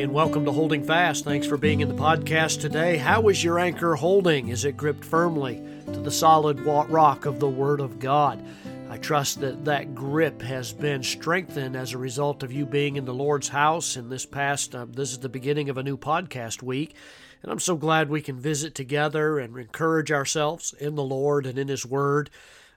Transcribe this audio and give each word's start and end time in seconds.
and 0.00 0.12
welcome 0.12 0.44
to 0.44 0.50
Holding 0.50 0.82
Fast. 0.82 1.24
Thanks 1.24 1.46
for 1.46 1.56
being 1.56 1.80
in 1.80 1.88
the 1.88 1.94
podcast 1.94 2.60
today. 2.60 2.96
How 2.96 3.28
is 3.28 3.44
your 3.44 3.60
anchor 3.60 3.94
holding? 3.94 4.48
Is 4.48 4.64
it 4.64 4.76
gripped 4.76 5.04
firmly 5.04 5.62
to 5.86 6.00
the 6.00 6.10
solid 6.10 6.58
rock 6.60 7.26
of 7.26 7.38
the 7.38 7.48
Word 7.48 7.78
of 7.78 8.00
God? 8.00 8.44
I 8.90 8.96
trust 8.96 9.40
that 9.40 9.64
that 9.66 9.94
grip 9.94 10.42
has 10.42 10.72
been 10.72 11.04
strengthened 11.04 11.76
as 11.76 11.92
a 11.92 11.98
result 11.98 12.42
of 12.42 12.52
you 12.52 12.66
being 12.66 12.96
in 12.96 13.04
the 13.04 13.14
Lord's 13.14 13.48
house 13.48 13.96
in 13.96 14.08
this 14.08 14.26
past, 14.26 14.74
uh, 14.74 14.84
this 14.88 15.12
is 15.12 15.20
the 15.20 15.28
beginning 15.28 15.68
of 15.68 15.78
a 15.78 15.82
new 15.84 15.96
podcast 15.96 16.60
week. 16.60 16.96
And 17.42 17.52
I'm 17.52 17.60
so 17.60 17.76
glad 17.76 18.08
we 18.08 18.20
can 18.20 18.40
visit 18.40 18.74
together 18.74 19.38
and 19.38 19.56
encourage 19.56 20.10
ourselves 20.10 20.74
in 20.80 20.96
the 20.96 21.04
Lord 21.04 21.46
and 21.46 21.56
in 21.56 21.68
His 21.68 21.86
Word. 21.86 22.30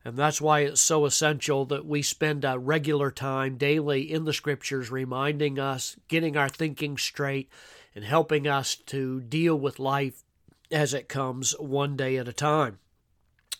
And 0.07 0.16
that's 0.16 0.39
why 0.39 0.61
it's 0.61 0.79
so 0.79 1.05
essential 1.05 1.66
that 1.66 1.85
we 1.85 2.02
spend 2.02 2.45
a 2.45 2.57
regular 2.57 3.11
time 3.11 3.57
daily 3.57 4.09
in 4.09 4.23
the 4.23 4.31
scriptures, 4.31 4.89
reminding 4.89 5.59
us, 5.59 5.98
getting 6.07 6.38
our 6.38 6.48
thinking 6.48 6.98
straight, 6.98 7.49
and 7.93 8.05
helping 8.05 8.48
us 8.48 8.75
to 8.85 9.20
deal 9.20 9.59
with 9.59 9.79
life 9.79 10.23
as 10.71 10.93
it 10.93 11.09
comes 11.09 11.51
one 11.59 11.98
day 11.98 12.15
at 12.15 12.29
a 12.29 12.31
time. 12.31 12.79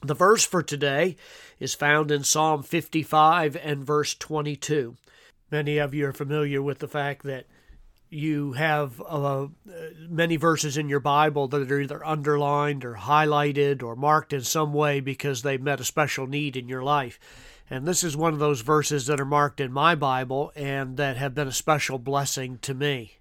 The 0.02 0.14
verse 0.14 0.46
for 0.46 0.64
today 0.64 1.18
is 1.60 1.76
found 1.76 2.12
in 2.12 2.24
Psalm 2.24 2.64
55 2.64 3.58
and 3.58 3.86
verse 3.86 4.16
22. 4.16 4.96
Many 5.52 5.78
of 5.80 5.94
you 5.94 6.08
are 6.08 6.14
familiar 6.14 6.62
with 6.62 6.80
the 6.80 6.88
fact 6.88 7.24
that 7.24 7.48
you 8.10 8.54
have 8.54 9.02
uh, 9.06 9.48
many 10.08 10.38
verses 10.38 10.78
in 10.78 10.88
your 10.88 11.00
Bible 11.00 11.48
that 11.50 11.72
are 11.72 11.82
either 11.82 12.06
underlined 12.06 12.86
or 12.86 12.96
highlighted 12.96 13.84
or 13.84 13.96
marked 13.96 14.34
in 14.34 14.42
some 14.42 14.74
way 14.74 15.00
because 15.00 15.42
they've 15.42 15.62
met 15.62 15.82
a 15.82 15.86
special 15.86 16.28
need 16.28 16.56
in 16.56 16.70
your 16.70 16.84
life. 16.84 17.20
And 17.70 17.86
this 17.86 18.04
is 18.04 18.16
one 18.16 18.34
of 18.34 18.40
those 18.40 18.62
verses 18.62 19.08
that 19.08 19.20
are 19.20 19.26
marked 19.26 19.60
in 19.60 19.74
my 19.74 19.94
Bible 19.94 20.54
and 20.56 20.96
that 20.98 21.18
have 21.18 21.36
been 21.36 21.50
a 21.50 21.54
special 21.54 22.00
blessing 22.00 22.60
to 22.60 22.74
me. 22.74 23.18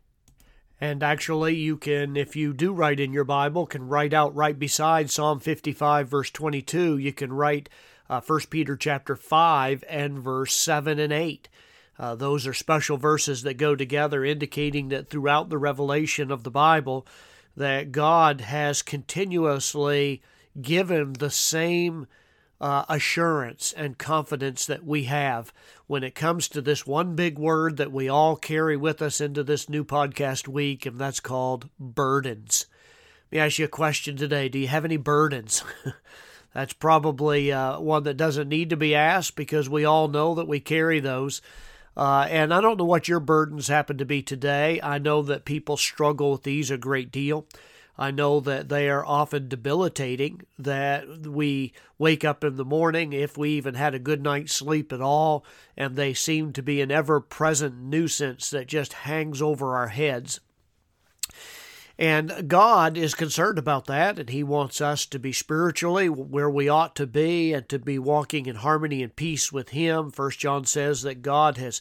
And 0.81 1.03
actually, 1.03 1.57
you 1.57 1.77
can, 1.77 2.17
if 2.17 2.37
you 2.37 2.53
do 2.53 2.73
write 2.73 3.01
in 3.01 3.13
your 3.13 3.25
Bible, 3.25 3.67
can 3.67 3.89
write 3.89 4.13
out 4.13 4.37
right 4.37 4.59
beside 4.59 5.11
Psalm 5.11 5.41
55, 5.41 6.07
verse 6.07 6.31
22. 6.31 6.99
You 6.99 7.13
can 7.13 7.33
write 7.33 7.69
uh, 8.09 8.21
1 8.21 8.41
Peter 8.51 8.77
chapter 8.77 9.17
5 9.17 9.83
and 9.89 10.19
verse 10.19 10.55
7 10.55 10.99
and 10.99 11.13
8. 11.13 11.49
Uh, 11.99 12.15
those 12.15 12.47
are 12.47 12.55
special 12.55 12.97
verses 12.97 13.43
that 13.43 13.55
go 13.55 13.75
together, 13.75 14.25
indicating 14.25 14.89
that 14.89 15.09
throughout 15.09 15.49
the 15.49 15.59
revelation 15.59 16.31
of 16.31 16.43
the 16.43 16.51
Bible, 16.51 17.07
that 17.57 17.93
God 17.93 18.43
has 18.43 18.83
continuously 18.83 20.23
given 20.61 21.15
the 21.15 21.31
same 21.31 22.07
uh, 22.61 22.85
assurance 22.89 23.75
and 23.77 23.99
confidence 23.99 24.67
that 24.67 24.85
we 24.85 25.05
have 25.05 25.53
when 25.87 26.03
it 26.03 26.15
comes 26.15 26.49
to 26.49 26.61
this 26.61 26.87
one 26.87 27.15
big 27.15 27.39
word 27.39 27.77
that 27.77 27.93
we 27.93 28.09
all 28.09 28.37
carry 28.37 28.77
with 28.77 29.03
us 29.03 29.21
into 29.21 29.43
this 29.43 29.69
new 29.69 29.85
podcast 29.85 30.49
week, 30.49 30.87
and 30.87 30.99
that's 30.99 31.21
called 31.21 31.69
burdens. 31.79 32.67
Let 33.31 33.37
me 33.37 33.45
ask 33.45 33.59
you 33.59 33.65
a 33.67 33.69
question 33.69 34.17
today. 34.17 34.49
Do 34.49 34.59
you 34.59 34.69
have 34.69 34.85
any 34.85 34.97
burdens? 34.97 35.65
that's 36.55 36.73
probably 36.73 37.53
uh, 37.53 37.79
one 37.81 38.05
that 38.05 38.17
doesn't 38.17 38.49
need 38.49 38.71
to 38.71 38.77
be 38.77 38.95
asked 38.95 39.37
because 39.37 39.69
we 39.69 39.85
all 39.85 40.09
know 40.09 40.35
that 40.35 40.49
we 40.49 40.61
carry 40.61 41.01
those. 41.01 41.43
Uh, 41.97 42.27
and 42.29 42.53
I 42.53 42.61
don't 42.61 42.79
know 42.79 42.85
what 42.85 43.09
your 43.09 43.21
burdens 43.21 43.69
happen 43.69 43.97
to 43.99 44.05
be 44.05 44.23
today. 44.23 44.81
I 44.83 44.99
know 44.99 45.23
that 45.23 45.45
people 45.45 45.77
struggle 45.77 46.33
with 46.33 46.43
these 46.43 46.71
a 46.71 46.77
great 46.77 47.11
deal. 47.11 47.47
I 47.99 48.11
know 48.11 48.41
that 48.41 48.69
they 48.69 48.91
are 48.91 49.07
often 49.07 49.49
debilitating, 49.49 50.43
that 50.59 51.27
we 51.27 51.73
wake 51.97 52.25
up 52.25 52.45
in 52.45 52.57
the 52.57 52.65
morning, 52.65 53.15
if 53.15 53.39
we 53.39 53.51
even 53.53 53.75
had 53.75 53.95
a 53.95 53.99
good 53.99 54.23
night's 54.23 54.53
sleep 54.53 54.93
at 54.93 55.01
all, 55.01 55.47
and 55.77 55.97
they 55.97 56.13
seem 56.13 56.53
to 56.53 56.63
be 56.63 56.83
an 56.83 56.91
ever 56.91 57.21
present 57.21 57.81
nuisance 57.81 58.51
that 58.51 58.67
just 58.67 58.93
hangs 58.93 59.41
over 59.41 59.77
our 59.77 59.89
heads. 59.89 60.41
And 61.99 62.47
God 62.47 62.99
is 62.99 63.15
concerned 63.15 63.59
about 63.59 63.87
that, 63.87 64.19
and 64.19 64.29
He 64.29 64.43
wants 64.43 64.83
us 64.83 65.07
to 65.07 65.19
be 65.19 65.33
spiritually 65.33 66.11
where 66.11 66.51
we 66.51 66.69
ought 66.69 66.95
to 66.97 67.07
be 67.07 67.55
and 67.55 67.67
to 67.71 67.79
be 67.79 67.99
walking 67.99 68.47
in 68.47 68.57
harmony 68.57 69.03
and 69.03 69.17
peace 69.17 69.51
with 69.51 69.71
Him. 69.71 70.11
First 70.11 70.39
John 70.39 70.67
says 70.67 71.03
that 71.03 71.23
God 71.23 71.57
has 71.57 71.81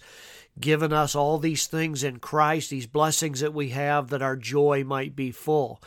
given 0.58 0.94
us 0.94 1.16
all 1.16 1.38
these 1.38 1.68
things 1.68 2.02
in 2.02 2.20
Christ, 2.20 2.70
these 2.70 2.88
blessings 2.88 3.42
that 3.42 3.54
we 3.54 3.70
have, 3.70 4.08
that 4.10 4.22
our 4.22 4.38
joy 4.38 4.86
might 4.86 5.18
be 5.18 5.32
full. 5.32 5.82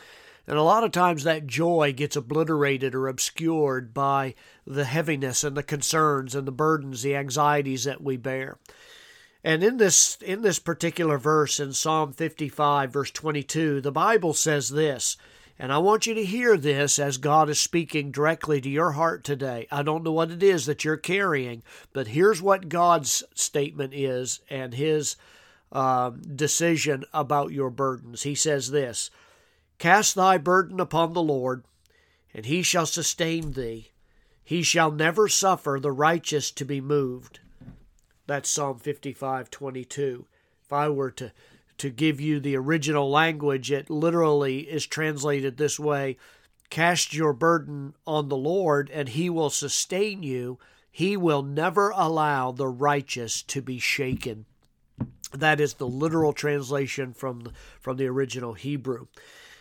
And 0.47 0.57
a 0.57 0.63
lot 0.63 0.83
of 0.83 0.91
times 0.91 1.23
that 1.23 1.47
joy 1.47 1.93
gets 1.95 2.15
obliterated 2.15 2.95
or 2.95 3.07
obscured 3.07 3.93
by 3.93 4.35
the 4.65 4.85
heaviness 4.85 5.43
and 5.43 5.55
the 5.55 5.63
concerns 5.63 6.35
and 6.35 6.47
the 6.47 6.51
burdens, 6.51 7.01
the 7.01 7.15
anxieties 7.15 7.83
that 7.83 8.01
we 8.01 8.17
bear. 8.17 8.57
And 9.43 9.63
in 9.63 9.77
this 9.77 10.17
in 10.21 10.41
this 10.41 10.59
particular 10.59 11.17
verse 11.17 11.59
in 11.59 11.73
Psalm 11.73 12.13
55 12.13 12.91
verse 12.91 13.11
22, 13.11 13.81
the 13.81 13.91
Bible 13.91 14.33
says 14.33 14.69
this, 14.69 15.15
and 15.61 15.73
I 15.73 15.77
want 15.77 16.07
you 16.07 16.13
to 16.13 16.23
hear 16.23 16.55
this 16.55 16.97
as 16.97 17.17
God 17.17 17.49
is 17.49 17.59
speaking 17.59 18.11
directly 18.11 18.61
to 18.61 18.69
your 18.69 18.91
heart 18.91 19.25
today. 19.25 19.67
I 19.69 19.83
don't 19.83 20.05
know 20.05 20.13
what 20.13 20.31
it 20.31 20.41
is 20.41 20.65
that 20.65 20.85
you're 20.85 20.95
carrying, 20.95 21.63
but 21.91 22.07
here's 22.07 22.41
what 22.41 22.69
God's 22.69 23.25
statement 23.35 23.93
is 23.93 24.39
and 24.49 24.73
his 24.73 25.17
um, 25.73 26.21
decision 26.33 27.03
about 27.13 27.51
your 27.51 27.69
burdens. 27.69 28.23
He 28.23 28.35
says 28.35 28.71
this 28.71 29.11
Cast 29.79 30.15
thy 30.15 30.37
burden 30.37 30.79
upon 30.79 31.11
the 31.11 31.21
Lord, 31.21 31.65
and 32.33 32.45
he 32.45 32.61
shall 32.63 32.85
sustain 32.85 33.51
thee. 33.51 33.91
He 34.43 34.63
shall 34.63 34.91
never 34.91 35.27
suffer 35.27 35.77
the 35.79 35.91
righteous 35.91 36.51
to 36.51 36.63
be 36.63 36.79
moved. 36.79 37.39
That's 38.29 38.47
Psalm 38.47 38.77
55 38.77 39.49
22. 39.49 40.27
If 40.63 40.71
I 40.71 40.87
were 40.87 41.09
to, 41.09 41.31
to 41.79 41.89
give 41.89 42.21
you 42.21 42.39
the 42.39 42.55
original 42.57 43.09
language, 43.09 43.71
it 43.71 43.89
literally 43.89 44.59
is 44.59 44.85
translated 44.85 45.57
this 45.57 45.79
way 45.79 46.15
Cast 46.69 47.15
your 47.15 47.33
burden 47.33 47.95
on 48.05 48.29
the 48.29 48.37
Lord, 48.37 48.91
and 48.91 49.09
he 49.09 49.31
will 49.31 49.49
sustain 49.49 50.21
you. 50.21 50.59
He 50.91 51.17
will 51.17 51.41
never 51.41 51.89
allow 51.95 52.51
the 52.51 52.67
righteous 52.67 53.41
to 53.41 53.63
be 53.63 53.79
shaken. 53.79 54.45
That 55.33 55.59
is 55.59 55.73
the 55.73 55.87
literal 55.87 56.31
translation 56.31 57.13
from 57.13 57.51
from 57.79 57.97
the 57.97 58.05
original 58.05 58.53
Hebrew. 58.53 59.07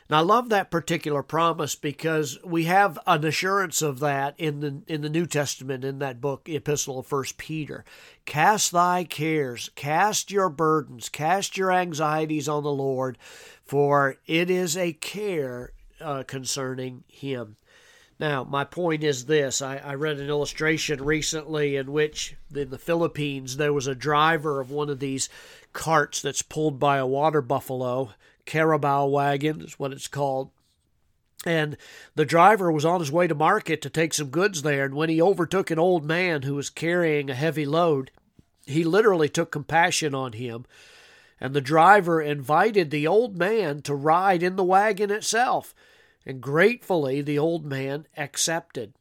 And 0.09 0.17
I 0.17 0.21
love 0.21 0.49
that 0.49 0.71
particular 0.71 1.23
promise 1.23 1.75
because 1.75 2.39
we 2.43 2.65
have 2.65 2.99
an 3.07 3.25
assurance 3.27 3.83
of 3.83 4.01
that 4.01 4.35
in 4.39 4.61
the 4.61 4.83
in 4.87 5.03
the 5.03 5.11
New 5.11 5.27
Testament 5.27 5.85
in 5.85 5.99
that 5.99 6.21
book, 6.21 6.49
Epistle 6.49 6.99
of 6.99 7.07
First 7.07 7.37
Peter. 7.37 7.85
Cast 8.25 8.73
thy 8.73 9.05
cares, 9.05 9.71
cast 9.75 10.31
your 10.31 10.49
burdens, 10.49 11.11
cast 11.11 11.59
your 11.59 11.71
anxieties 11.71 12.49
on 12.49 12.63
the 12.63 12.73
Lord, 12.73 13.19
for 13.65 14.17
it 14.27 14.49
is 14.49 14.79
a 14.79 14.95
care 14.95 15.73
uh, 16.01 16.23
concerning 16.27 17.05
Him. 17.09 17.57
Now, 18.19 18.45
my 18.45 18.65
point 18.65 19.05
is 19.05 19.27
this 19.27 19.61
I, 19.61 19.77
I, 19.77 19.95
read 19.95 20.19
an 20.19 20.29
illustration 20.29 21.05
recently 21.05 21.77
in 21.77 21.93
which 21.93 22.35
in 22.55 22.71
the 22.71 22.79
Philippines 22.79 23.59
there 23.59 23.75
was 23.75 23.87
a 23.87 23.95
driver 23.95 24.59
of 24.59 24.71
one 24.71 24.89
of 24.89 25.01
these 25.01 25.29
carts 25.73 26.23
that's 26.23 26.43
pulled 26.43 26.81
by 26.81 26.97
a 26.97 27.07
water 27.07 27.43
buffalo 27.43 28.11
carabao 28.49 29.07
wagon 29.07 29.61
is 29.61 29.79
what 29.79 29.93
it's 29.93 30.09
called. 30.09 30.51
And 31.47 31.77
the 32.17 32.25
driver 32.25 32.73
was 32.73 32.85
on 32.85 32.99
his 32.99 33.13
way 33.13 33.29
to 33.29 33.35
market 33.35 33.81
to 33.83 33.91
take 33.91 34.13
some 34.13 34.31
goods 34.31 34.63
there, 34.63 34.87
and 34.87 34.95
when 34.95 35.09
he 35.09 35.23
overtook 35.23 35.71
an 35.71 35.79
old 35.79 36.05
man 36.05 36.43
who 36.43 36.57
was 36.57 36.71
carrying 36.71 37.31
a 37.31 37.35
heavy 37.35 37.65
load, 37.65 38.11
he 38.67 38.83
literally 38.83 39.29
took 39.29 39.53
compassion 39.53 40.15
on 40.15 40.33
him, 40.33 40.67
and 41.41 41.55
the 41.55 41.61
driver 41.61 42.21
invited 42.21 42.91
the 42.91 43.07
old 43.07 43.37
man 43.37 43.83
to 43.83 43.95
ride 43.95 44.43
in 44.43 44.57
the 44.57 44.65
wagon 44.65 45.13
itself, 45.13 45.75
and 46.27 46.41
gratefully 46.41 47.21
the 47.21 47.39
old 47.39 47.65
man 47.65 48.07
accepted. 48.17 48.95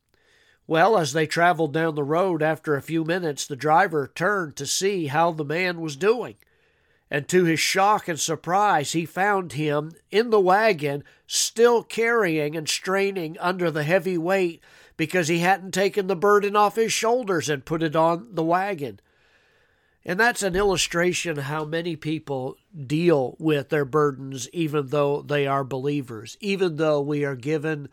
Well, 0.67 0.97
as 0.97 1.13
they 1.13 1.25
traveled 1.25 1.73
down 1.73 1.95
the 1.95 2.03
road 2.03 2.43
after 2.43 2.75
a 2.75 2.81
few 2.81 3.03
minutes, 3.03 3.47
the 3.47 3.55
driver 3.55 4.11
turned 4.13 4.57
to 4.57 4.67
see 4.67 5.07
how 5.07 5.31
the 5.31 5.45
man 5.45 5.81
was 5.81 5.95
doing 5.95 6.35
and 7.09 7.27
to 7.27 7.45
his 7.45 7.59
shock 7.59 8.07
and 8.07 8.19
surprise, 8.19 8.91
he 8.91 9.05
found 9.05 9.53
him 9.53 9.93
in 10.11 10.29
the 10.29 10.39
wagon, 10.39 11.03
still 11.25 11.83
carrying 11.83 12.55
and 12.55 12.67
straining 12.67 13.37
under 13.39 13.71
the 13.71 13.83
heavy 13.83 14.17
weight 14.17 14.61
because 14.97 15.27
he 15.27 15.39
hadn't 15.39 15.71
taken 15.71 16.07
the 16.07 16.15
burden 16.15 16.55
off 16.55 16.75
his 16.75 16.91
shoulders 16.91 17.49
and 17.49 17.65
put 17.65 17.83
it 17.83 17.95
on 17.95 18.27
the 18.31 18.43
wagon. 18.43 18.99
And 20.03 20.19
that's 20.19 20.41
an 20.41 20.55
illustration 20.55 21.37
of 21.37 21.45
how 21.45 21.65
many 21.65 21.95
people 21.95 22.57
deal 22.85 23.35
with 23.39 23.69
their 23.69 23.85
burdens, 23.85 24.49
even 24.53 24.87
though 24.87 25.21
they 25.21 25.45
are 25.45 25.65
believers, 25.65 26.37
even 26.39 26.77
though 26.77 27.01
we 27.01 27.25
are 27.25 27.35
given 27.35 27.89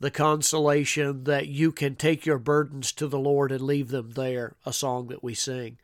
the 0.00 0.10
consolation 0.10 1.24
that 1.24 1.48
you 1.48 1.70
can 1.70 1.94
take 1.94 2.24
your 2.24 2.38
burdens 2.38 2.92
to 2.92 3.06
the 3.06 3.18
Lord 3.18 3.52
and 3.52 3.60
leave 3.60 3.88
them 3.88 4.12
there, 4.12 4.56
a 4.64 4.72
song 4.72 5.08
that 5.08 5.22
we 5.22 5.34
sing. 5.34 5.76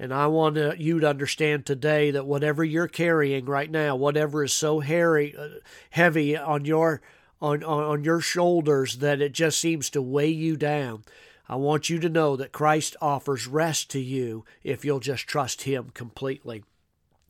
And 0.00 0.14
I 0.14 0.28
want 0.28 0.56
you 0.80 0.98
to 1.00 1.08
understand 1.10 1.66
today 1.66 2.10
that 2.10 2.24
whatever 2.24 2.64
you're 2.64 2.88
carrying 2.88 3.44
right 3.44 3.70
now, 3.70 3.96
whatever 3.96 4.42
is 4.42 4.54
so 4.54 4.80
hairy, 4.80 5.36
uh, 5.38 5.48
heavy 5.90 6.34
on 6.34 6.64
your 6.64 7.02
on, 7.42 7.62
on, 7.62 7.84
on 7.84 8.04
your 8.04 8.22
shoulders 8.22 8.96
that 8.98 9.20
it 9.20 9.32
just 9.32 9.60
seems 9.60 9.90
to 9.90 10.00
weigh 10.00 10.30
you 10.30 10.56
down, 10.56 11.04
I 11.50 11.56
want 11.56 11.90
you 11.90 11.98
to 11.98 12.08
know 12.08 12.34
that 12.36 12.50
Christ 12.50 12.96
offers 13.02 13.46
rest 13.46 13.90
to 13.90 14.00
you 14.00 14.46
if 14.64 14.86
you'll 14.86 15.00
just 15.00 15.26
trust 15.26 15.62
Him 15.62 15.90
completely. 15.92 16.64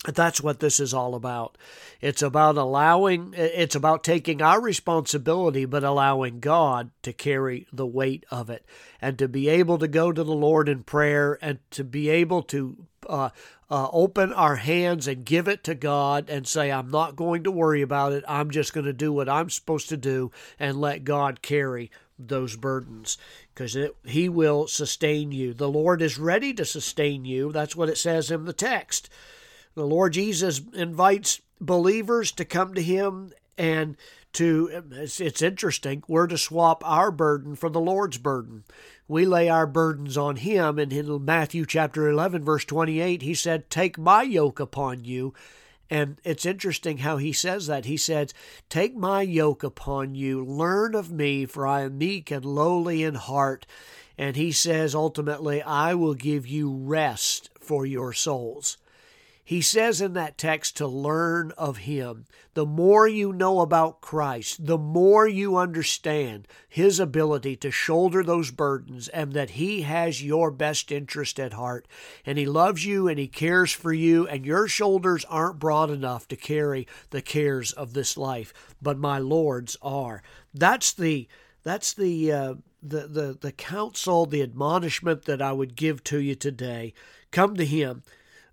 That's 0.07 0.41
what 0.41 0.61
this 0.61 0.81
is 0.81 0.95
all 0.95 1.15
about. 1.15 1.59
It's 2.01 2.23
about 2.23 2.57
allowing, 2.57 3.35
it's 3.37 3.75
about 3.75 4.03
taking 4.03 4.41
our 4.41 4.59
responsibility, 4.59 5.67
but 5.67 5.85
allowing 5.85 6.41
God 6.41 6.91
to 7.03 7.13
carry 7.13 7.67
the 7.71 7.87
weight 7.87 8.25
of 8.31 8.49
it 8.49 8.65
and 9.03 9.19
to 9.19 9.29
be 9.29 9.49
able 9.49 9.77
to 9.77 9.89
go 9.89 10.11
to 10.11 10.25
the 10.25 10.33
Lord 10.33 10.71
in 10.71 10.85
prayer 10.85 11.39
and 11.43 11.59
to 11.73 11.85
be 11.85 12.09
able 12.09 12.43
to 12.45 12.87
uh, 13.07 13.29
uh, 13.71 13.89
open 13.93 14.33
our 14.33 14.57
hands 14.57 15.07
and 15.07 15.27
give 15.27 15.47
it 15.49 15.63
to 15.65 15.75
God 15.75 16.31
and 16.31 16.47
say, 16.47 16.73
I'm 16.73 16.91
not 16.91 17.15
going 17.15 17.45
to 17.45 17.51
worry 17.51 17.83
about 17.83 18.15
it. 18.15 18.25
I'm 18.27 18.51
just 18.51 18.73
going 18.73 18.87
to 18.87 18.95
do 18.95 19.13
what 19.13 19.29
I'm 19.29 19.51
supposed 19.51 19.91
to 19.91 19.99
do 19.99 20.31
and 20.59 20.81
let 20.81 21.05
God 21.05 21.43
carry 21.43 21.91
those 22.19 22.57
burdens 22.57 23.19
because 23.55 23.77
He 24.07 24.31
will 24.31 24.67
sustain 24.67 25.31
you. 25.31 25.53
The 25.53 25.69
Lord 25.69 26.01
is 26.01 26.19
ready 26.19 26.55
to 26.55 26.65
sustain 26.65 27.27
you. 27.27 27.53
That's 27.53 27.77
what 27.77 27.91
it 27.91 27.99
says 27.99 28.31
in 28.31 28.47
the 28.47 28.55
text. 28.55 29.11
The 29.75 29.87
Lord 29.87 30.15
Jesus 30.15 30.61
invites 30.75 31.41
believers 31.61 32.33
to 32.33 32.45
come 32.45 32.75
to 32.75 32.83
Him 32.83 33.33
and 33.57 33.97
to, 34.33 34.85
it's, 34.93 35.21
it's 35.21 35.43
interesting, 35.43 36.03
we're 36.07 36.27
to 36.29 36.39
swap 36.39 36.83
our 36.87 37.11
burden 37.11 37.57
for 37.57 37.69
the 37.69 37.81
Lord's 37.81 38.19
burden. 38.19 38.65
We 39.09 39.27
lay 39.27 39.49
our 39.49 39.67
burdens 39.67 40.17
on 40.17 40.37
Him. 40.37 40.79
And 40.79 40.93
in 40.93 41.25
Matthew 41.25 41.67
chapter 41.67 42.09
11, 42.09 42.45
verse 42.45 42.65
28, 42.65 43.23
He 43.23 43.35
said, 43.35 43.71
Take 43.71 43.99
my 43.99 44.23
yoke 44.23 44.61
upon 44.61 45.05
you. 45.05 45.35
And 45.91 46.19
it's 46.23 46.47
interesting 46.47 46.99
how 46.99 47.17
he 47.17 47.33
says 47.33 47.67
that. 47.67 47.85
He 47.85 47.97
says, 47.97 48.33
Take 48.69 48.95
my 48.95 49.23
yoke 49.23 49.65
upon 49.65 50.15
you, 50.15 50.45
learn 50.45 50.95
of 50.95 51.11
me, 51.11 51.47
for 51.47 51.67
I 51.67 51.83
am 51.83 51.99
meek 51.99 52.31
and 52.31 52.45
lowly 52.45 53.03
in 53.03 53.17
heart. 53.17 53.67
And 54.17 54.37
he 54.37 54.53
says, 54.53 54.95
ultimately, 54.95 55.63
I 55.63 55.95
will 55.95 56.15
give 56.15 56.47
you 56.47 56.71
rest 56.71 57.51
for 57.59 57.85
your 57.85 58.13
souls. 58.13 58.77
He 59.51 59.63
says 59.63 60.01
in 60.01 60.13
that 60.13 60.39
text 60.39 60.77
to 60.77 60.87
learn 60.87 61.51
of 61.59 61.79
Him. 61.79 62.27
The 62.55 62.65
more 62.65 63.09
you 63.09 63.33
know 63.33 63.63
about 63.63 64.01
Christ, 64.01 64.65
the 64.65 64.79
more 64.79 65.27
you 65.27 65.57
understand 65.57 66.47
His 66.69 67.01
ability 67.01 67.57
to 67.57 67.73
shoulder 67.73 68.23
those 68.23 68.53
burdens 68.53 69.09
and 69.09 69.33
that 69.33 69.51
He 69.51 69.83
has 69.83 70.23
your 70.23 70.53
best 70.53 70.93
interest 70.93 71.41
at 71.41 71.55
heart. 71.55 71.89
And 72.25 72.39
He 72.39 72.47
loves 72.47 72.85
you 72.87 73.09
and 73.09 73.19
He 73.19 73.27
cares 73.27 73.73
for 73.73 73.93
you, 73.93 74.25
and 74.29 74.47
your 74.47 74.69
shoulders 74.69 75.25
aren't 75.25 75.59
broad 75.59 75.91
enough 75.91 76.29
to 76.29 76.37
carry 76.37 76.87
the 77.11 77.21
cares 77.21 77.73
of 77.73 77.93
this 77.93 78.17
life, 78.17 78.55
but 78.81 78.99
my 78.99 79.19
Lord's 79.19 79.77
are. 79.83 80.23
That's 80.55 80.93
the 80.93 81.27
that's 81.65 81.93
the 81.93 82.31
uh, 82.31 82.55
the 82.81 83.09
the 83.09 83.39
the 83.41 83.51
counsel, 83.51 84.27
the 84.27 84.43
admonishment 84.43 85.25
that 85.25 85.43
I 85.43 85.53
would 85.53 85.75
give 85.75 86.05
to 86.05 86.21
you 86.21 86.37
today. 86.37 86.95
Come 87.33 87.57
to 87.57 87.67
Him 87.67 88.05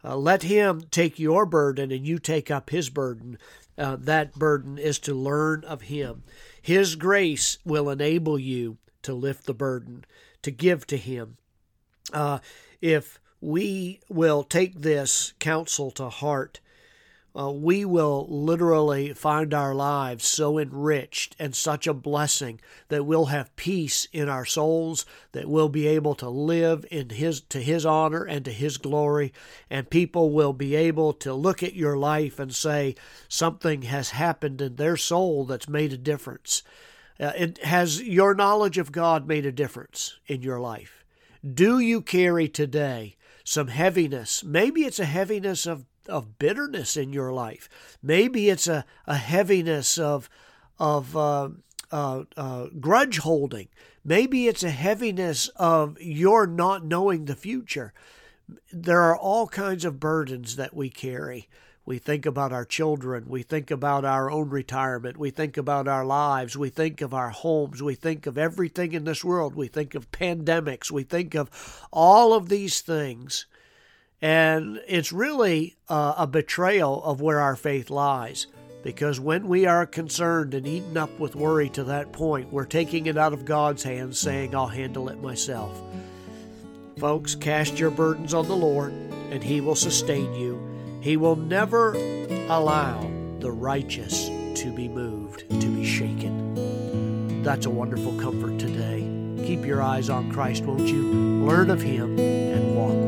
uh, 0.08 0.16
let 0.16 0.44
Him 0.44 0.84
take 0.90 1.20
your 1.20 1.46
burden 1.46 1.92
and 1.92 2.08
you 2.08 2.18
take 2.20 2.50
up 2.50 2.70
His 2.70 2.90
burden. 2.90 3.38
Uh, 3.78 3.98
that 4.00 4.34
burden 4.34 4.78
is 4.78 5.00
to 5.00 5.14
learn 5.14 5.64
of 5.66 5.84
Him. 5.84 6.24
His 6.62 6.96
grace 6.96 7.58
will 7.66 7.90
enable 7.90 8.40
you 8.40 8.78
to 9.04 9.14
lift 9.14 9.46
the 9.46 9.54
burden, 9.54 10.06
to 10.42 10.52
give 10.52 10.88
to 10.88 10.98
Him. 10.98 11.38
Uh, 12.14 12.40
if 12.82 13.20
we 13.42 14.00
will 14.10 14.44
take 14.44 14.82
this 14.82 15.34
counsel 15.40 15.92
to 15.92 16.10
heart, 16.10 16.60
uh, 17.38 17.52
we 17.52 17.86
will 17.86 18.26
literally 18.30 19.14
find 19.14 19.54
our 19.54 19.76
lives 19.76 20.26
so 20.26 20.58
enriched 20.58 21.36
and 21.38 21.56
such 21.56 21.86
a 21.86 21.94
blessing 21.94 22.60
that 22.88 23.06
we'll 23.06 23.26
have 23.26 23.56
peace 23.56 24.08
in 24.12 24.28
our 24.28 24.46
souls, 24.46 25.06
that 25.34 25.48
we'll 25.48 25.70
be 25.70 25.86
able 25.86 26.16
to 26.16 26.30
live 26.30 26.84
in 26.90 27.10
his 27.10 27.42
to 27.42 27.62
his 27.62 27.86
honor 27.86 28.24
and 28.24 28.44
to 28.46 28.52
his 28.52 28.78
glory, 28.78 29.32
and 29.70 29.90
people 29.90 30.32
will 30.32 30.54
be 30.54 30.74
able 30.74 31.14
to 31.14 31.34
look 31.34 31.62
at 31.62 31.76
your 31.76 31.96
life 31.96 32.40
and 32.40 32.56
say 32.56 32.96
something 33.30 33.84
has 33.84 34.10
happened 34.12 34.60
in 34.60 34.76
their 34.76 34.98
soul 34.98 35.46
that's 35.46 35.70
made 35.70 35.94
a 35.94 35.98
difference. 35.98 36.64
Uh, 37.20 37.34
it, 37.38 37.64
has 37.64 38.02
your 38.02 38.34
knowledge 38.34 38.80
of 38.80 38.92
God 38.92 39.28
made 39.28 39.46
a 39.46 39.52
difference 39.52 40.18
in 40.26 40.42
your 40.42 40.60
life? 40.60 41.04
Do 41.48 41.78
you 41.78 42.02
carry 42.02 42.48
today 42.48 43.16
some 43.44 43.68
heaviness? 43.68 44.44
Maybe 44.44 44.82
it's 44.82 45.00
a 45.00 45.06
heaviness 45.06 45.68
of 45.68 45.86
of 46.10 46.38
bitterness 46.40 46.98
in 46.98 47.14
your 47.14 47.34
life. 47.34 47.70
Maybe 48.02 48.50
it's 48.50 48.68
a, 48.68 48.86
a 49.06 49.16
heaviness 49.18 49.98
of 49.98 50.30
of 50.80 51.18
uh, 51.18 51.50
uh, 51.92 52.24
uh, 52.36 52.68
grudge 52.80 53.20
holding. 53.20 53.68
Maybe 54.04 54.48
it's 54.48 54.64
a 54.64 54.70
heaviness 54.70 55.50
of 55.56 56.00
your 56.02 56.48
not 56.48 56.86
knowing 56.86 57.26
the 57.26 57.36
future. 57.36 57.94
There 58.72 59.02
are 59.02 59.18
all 59.18 59.48
kinds 59.48 59.84
of 59.86 60.00
burdens 60.00 60.56
that 60.56 60.74
we 60.74 60.90
carry. 60.90 61.50
We 61.86 62.00
think 62.00 62.26
about 62.26 62.52
our 62.52 62.66
children. 62.66 63.26
We 63.28 63.44
think 63.44 63.72
about 63.72 64.04
our 64.04 64.30
own 64.30 64.50
retirement. 64.50 65.18
We 65.18 65.30
think 65.30 65.56
about 65.56 65.88
our 65.88 66.06
lives. 66.06 66.58
We 66.58 66.70
think 66.70 67.02
of 67.02 67.14
our 67.14 67.30
homes. 67.30 67.82
We 67.82 67.96
think 67.96 68.28
of 68.28 68.38
everything 68.38 68.92
in 68.92 69.06
this 69.06 69.24
world. 69.24 69.56
We 69.56 69.68
think 69.68 69.96
of 69.96 70.12
pandemics. 70.12 70.92
We 70.92 71.04
think 71.04 71.34
of 71.34 71.50
all 71.92 72.34
of 72.34 72.50
these 72.50 72.82
things 72.82 73.46
and 74.22 74.82
it's 74.88 75.12
really 75.12 75.78
a 75.90 76.28
betrayal 76.28 77.04
of 77.04 77.22
where 77.22 77.40
our 77.40 77.56
faith 77.56 77.90
lies. 77.90 78.48
Because 78.84 79.20
when 79.20 79.48
we 79.48 79.66
are 79.66 79.86
concerned 79.86 80.54
and 80.54 80.66
eaten 80.66 80.96
up 80.96 81.20
with 81.20 81.36
worry 81.36 81.70
to 81.72 81.84
that 81.86 82.14
point, 82.14 82.54
we're 82.54 82.66
taking 82.66 83.08
it 83.08 83.18
out 83.18 83.34
of 83.34 83.44
God's 83.44 83.84
hands, 83.84 84.20
saying, 84.20 84.56
I'll 84.56 84.68
handle 84.68 85.10
it 85.10 85.22
myself. 85.22 85.78
Folks, 86.98 87.36
cast 87.36 87.80
your 87.80 87.92
burdens 87.92 88.34
on 88.34 88.48
the 88.48 88.56
Lord, 88.56 88.94
and 89.30 89.44
He 89.44 89.60
will 89.62 89.76
sustain 89.76 90.34
you. 90.36 90.62
He 91.02 91.18
will 91.18 91.36
never 91.36 91.96
allow 92.48 93.02
the 93.40 93.52
righteous 93.52 94.28
to 94.62 94.72
be 94.74 94.88
moved, 94.88 95.50
to 95.50 95.68
be 95.68 95.86
shaken. 95.86 97.44
That's 97.44 97.66
a 97.66 97.72
wonderful 97.72 98.18
comfort 98.20 98.58
today. 98.58 99.02
Keep 99.46 99.66
your 99.66 99.82
eyes 99.82 100.10
on 100.10 100.32
Christ, 100.32 100.64
won't 100.64 100.88
you? 100.88 101.12
Learn 101.46 101.70
of 101.72 101.82
Him 101.82 102.18
and 102.20 102.76
walk 102.76 103.07